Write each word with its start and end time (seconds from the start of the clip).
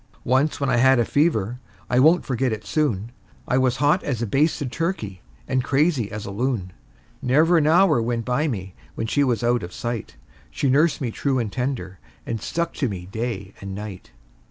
Once 0.25 0.59
when 0.59 0.67
I 0.67 0.77
had 0.77 0.97
a 0.97 1.05
fever 1.05 1.59
I 1.87 1.99
won't 1.99 2.25
forget 2.25 2.51
it 2.51 2.65
soon 2.65 3.11
I 3.47 3.59
was 3.59 3.75
hot 3.75 4.03
as 4.03 4.19
a 4.19 4.25
basted 4.25 4.71
turkey 4.71 5.21
and 5.47 5.63
crazy 5.63 6.11
as 6.11 6.25
a 6.25 6.31
loon; 6.31 6.73
Never 7.21 7.55
an 7.55 7.67
hour 7.67 8.01
went 8.01 8.25
by 8.25 8.47
me 8.47 8.73
when 8.95 9.05
she 9.05 9.23
was 9.23 9.43
out 9.43 9.61
of 9.61 9.71
sight 9.71 10.15
She 10.49 10.71
nursed 10.71 11.01
me 11.01 11.11
true 11.11 11.37
and 11.37 11.51
tender, 11.51 11.99
and 12.25 12.41
stuck 12.41 12.73
to 12.81 12.89
me 12.89 13.05
day 13.05 13.53
and 13.61 13.75
night. 13.75 14.09